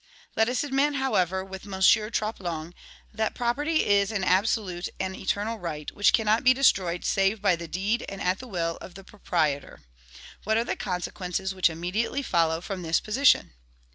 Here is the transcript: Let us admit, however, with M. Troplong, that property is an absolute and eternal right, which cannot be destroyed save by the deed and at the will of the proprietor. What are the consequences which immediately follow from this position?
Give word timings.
Let 0.35 0.49
us 0.49 0.63
admit, 0.63 0.95
however, 0.95 1.45
with 1.45 1.63
M. 1.71 1.79
Troplong, 2.09 2.73
that 3.13 3.35
property 3.35 3.85
is 3.85 4.11
an 4.11 4.23
absolute 4.23 4.89
and 4.99 5.15
eternal 5.15 5.59
right, 5.59 5.91
which 5.91 6.11
cannot 6.11 6.43
be 6.43 6.55
destroyed 6.55 7.05
save 7.05 7.39
by 7.39 7.55
the 7.55 7.67
deed 7.67 8.03
and 8.09 8.19
at 8.19 8.39
the 8.39 8.47
will 8.47 8.77
of 8.77 8.95
the 8.95 9.03
proprietor. 9.03 9.83
What 10.43 10.57
are 10.57 10.63
the 10.65 10.75
consequences 10.75 11.53
which 11.53 11.69
immediately 11.69 12.23
follow 12.23 12.61
from 12.61 12.81
this 12.81 12.99
position? 12.99 13.51